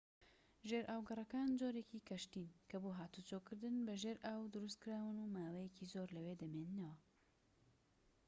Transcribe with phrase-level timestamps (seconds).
[0.69, 6.95] ژێرئاوگەڕەکان جۆرێکی کەشتین کە بۆ هاتووچۆکردن بە ژێر ئاو دروستکراون و ماوەیەکی زۆر لەوێ دەمێننەوە